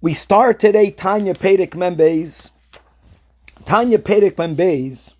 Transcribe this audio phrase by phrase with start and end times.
[0.00, 2.52] We start today Tanya Perek Membeis.
[3.64, 5.12] Tanya Perek Membeis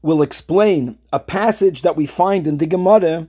[0.00, 3.26] will explain a passage that we find in the Gemara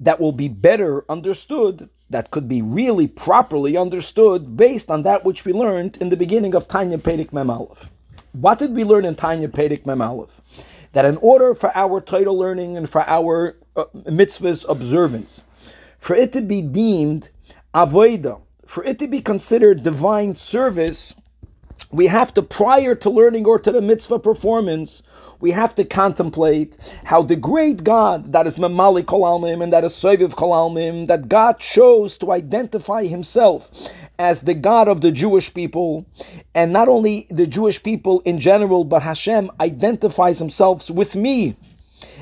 [0.00, 5.46] that will be better understood, that could be really properly understood based on that which
[5.46, 7.48] we learned in the beginning of Tanya Perek Mem.
[8.32, 10.26] What did we learn in Tanya Perek Mem?
[10.92, 15.42] That in order for our title learning and for our uh, mitzvahs observance,
[15.98, 17.30] for it to be deemed
[17.72, 18.42] avodah,
[18.72, 21.14] for it to be considered divine service,
[21.90, 25.02] we have to, prior to learning or to the mitzvah performance,
[25.40, 29.92] we have to contemplate how the great God that is Memali Kolalmim and that is
[29.92, 33.70] Soviv Kolalmim, that God chose to identify himself
[34.18, 36.06] as the God of the Jewish people,
[36.54, 41.56] and not only the Jewish people in general, but Hashem identifies himself with me.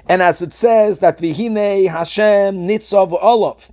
[0.09, 3.70] And as it says that Vihine Hashem Nitzav Olav,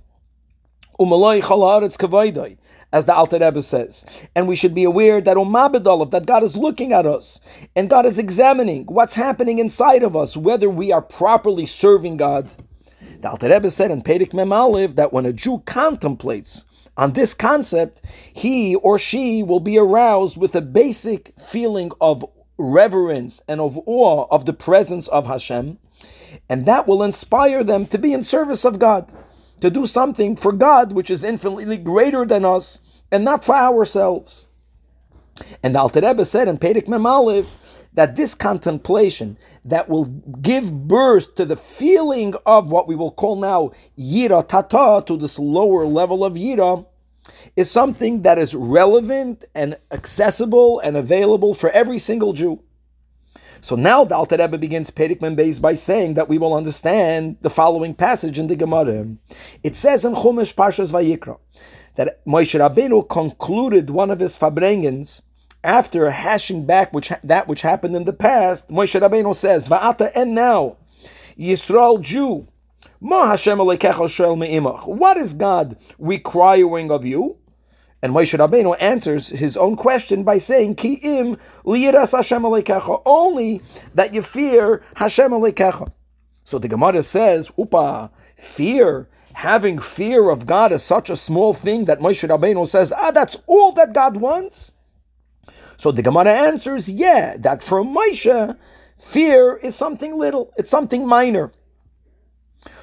[2.90, 4.26] As the Alter Rebbe says.
[4.34, 7.40] And we should be aware that Umabedolov, that God is looking at us
[7.76, 12.50] and God is examining what's happening inside of us, whether we are properly serving God.
[13.20, 16.64] The Alter Rebbe said in Perek Memalev that when a Jew contemplates
[16.96, 18.02] on this concept,
[18.32, 22.24] he or she will be aroused with a basic feeling of
[22.58, 25.78] reverence and of awe of the presence of Hashem,
[26.48, 29.12] and that will inspire them to be in service of God
[29.60, 34.46] to do something for God, which is infinitely greater than us, and not for ourselves.
[35.62, 37.46] And the Alter Rebbe said in Perek Memalev
[37.94, 40.06] that this contemplation that will
[40.42, 45.38] give birth to the feeling of what we will call now Yira Tata, to this
[45.38, 46.86] lower level of Yira,
[47.56, 52.62] is something that is relevant and accessible and available for every single Jew.
[53.60, 57.50] So now the Alter Rebbe begins Perek Membeis by saying that we will understand the
[57.50, 59.06] following passage in the Gemara.
[59.62, 61.38] It says in Chumash Parshas Vayikra
[61.96, 65.22] that Moshe Rabbeinu concluded one of his farbrengens
[65.64, 68.68] after hashing back which that which happened in the past.
[68.68, 70.76] Moshe Rabbeinu says, "Va'ata and now,
[71.38, 72.46] Yisrael Jew."
[73.00, 73.38] What
[75.16, 77.36] is God requiring of you?
[78.00, 83.60] And Moshe Rabbeinu answers his own question by saying, Ki im liyiras Hashem Elokecha, only
[83.94, 85.90] that you fear Hashem Elokecha.
[86.44, 91.86] So the Gemara says, Upa, fear, having fear of God is such a small thing
[91.86, 94.72] that Moshe Rabbeinu says, ah, that's all that God wants.
[95.76, 98.56] So the Gemara answers, yeah, that for Moshe,
[98.98, 101.52] fear is something little, it's something minor.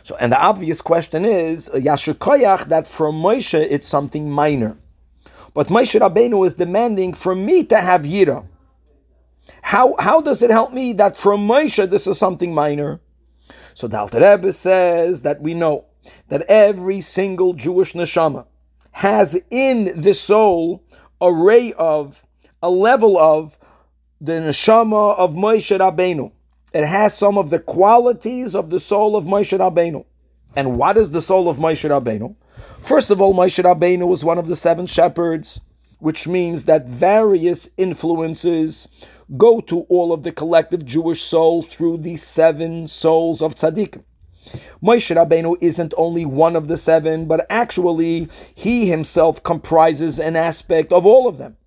[0.03, 4.77] So, and the obvious question is, Yashikoyach, that for Moshe it's something minor.
[5.55, 8.45] But Moshe Rabbeinu is demanding from me to have Yira.
[9.61, 12.99] How, how does it help me that from Moshe this is something minor?
[13.73, 15.85] So the Alter Rebbe says that we know
[16.27, 18.45] that every single Jewish neshama
[18.91, 20.83] has in the soul
[21.21, 22.25] a ray of,
[22.61, 23.57] a level of
[24.19, 26.33] the neshama of Moshe Rabbeinu.
[26.73, 30.03] It has some of the qualities of the soul of Moshe Rabbeinu.
[30.55, 32.35] And what is the soul of Moshe Rabbeinu?
[32.81, 35.59] First of all, Moshe Rabbeinu was one of the seven shepherds,
[35.99, 38.87] which means that various influences
[39.37, 44.03] go to all of the collective Jewish soul through these seven souls of tzaddikim.
[44.81, 50.93] Moshe Rabbeinu isn't only one of the seven, but actually he himself comprises an aspect
[50.93, 51.57] of all of them.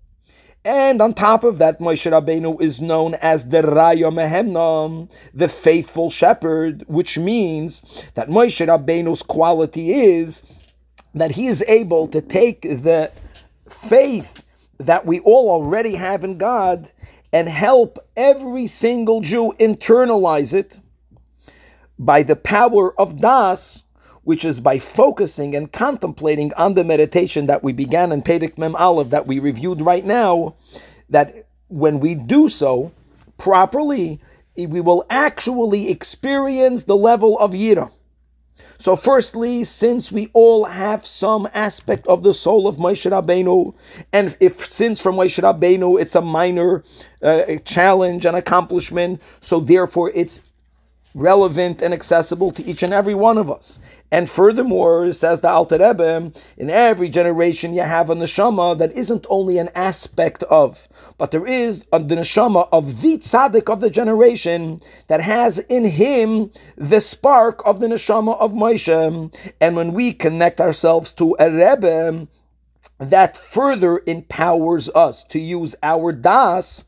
[0.69, 6.11] And on top of that, Moshe Rabbeinu is known as the Raya Mehemnam, the faithful
[6.11, 7.81] shepherd, which means
[8.13, 10.43] that Moshe Rabbeinu's quality is
[11.15, 13.11] that he is able to take the
[13.67, 14.43] faith
[14.77, 16.91] that we all already have in God
[17.33, 20.79] and help every single Jew internalize it
[21.97, 23.85] by the power of Das,
[24.29, 28.75] which is by focusing and contemplating on the meditation that we began in Perek Mem
[28.75, 30.53] Aleph that we reviewed right now,
[31.09, 32.91] that when we do so
[33.39, 34.21] properly,
[34.55, 37.91] we will actually experience the level of Yirah.
[38.77, 43.73] So, firstly, since we all have some aspect of the soul of Moshe Rabbeinu,
[44.13, 46.83] and if since from Moshe Rabbeinu it's a minor
[47.23, 50.43] uh, challenge and accomplishment, so therefore it's
[51.19, 53.79] relevant and accessible to each and every one of us.
[54.11, 59.27] And furthermore, says the Alter Rebbe, in every generation you have a neshama that isn't
[59.29, 60.87] only an aspect of,
[61.17, 66.49] but there is a, neshama of the tzaddik of the generation that has in him
[66.75, 69.51] the spark of the neshama of Moshe.
[69.61, 72.27] And when we connect ourselves to a Rebbe,
[72.99, 76.83] that further empowers us to use our das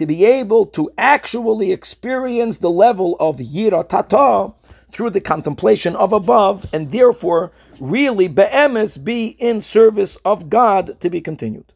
[0.00, 4.50] to be able to actually experience the level of Yira Tata
[4.90, 11.10] through the contemplation of above, and therefore really be'emes be in service of God to
[11.10, 11.66] be continued.